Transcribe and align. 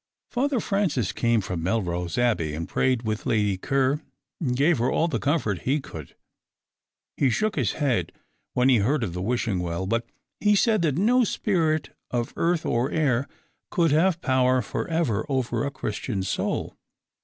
Father 0.31 0.59
Francis 0.59 1.11
came 1.11 1.41
from 1.41 1.61
Melrose 1.61 2.17
Abbey, 2.17 2.55
and 2.55 2.67
prayed 2.67 3.03
with 3.03 3.27
Lady 3.27 3.55
Ker, 3.55 4.01
and 4.39 4.55
gave 4.57 4.79
her 4.79 4.89
all 4.89 5.07
the 5.07 5.19
comfort 5.19 5.61
he 5.61 5.79
could. 5.79 6.15
He 7.17 7.29
shook 7.29 7.55
his 7.55 7.73
head 7.73 8.11
when 8.55 8.67
he 8.67 8.77
heard 8.79 9.03
of 9.03 9.13
the 9.13 9.21
Wishing 9.21 9.59
Well, 9.59 9.85
but 9.85 10.07
he 10.39 10.55
said 10.55 10.81
that 10.81 10.97
no 10.97 11.23
spirit 11.23 11.91
of 12.09 12.33
earth 12.35 12.65
or 12.65 12.89
air 12.89 13.27
could 13.69 13.91
have 13.91 14.21
power 14.23 14.63
for 14.63 14.87
ever 14.87 15.23
over 15.29 15.63
a 15.63 15.69
Christian 15.69 16.23
soul. 16.23 16.75